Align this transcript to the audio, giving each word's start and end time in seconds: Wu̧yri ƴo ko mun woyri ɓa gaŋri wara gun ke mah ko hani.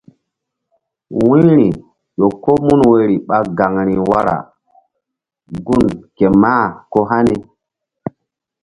Wu̧yri 1.25 1.67
ƴo 2.19 2.27
ko 2.43 2.51
mun 2.65 2.79
woyri 2.89 3.15
ɓa 3.27 3.37
gaŋri 3.57 3.95
wara 4.09 4.35
gun 5.65 5.85
ke 6.15 6.25
mah 6.41 6.63
ko 6.91 6.99
hani. 7.09 7.35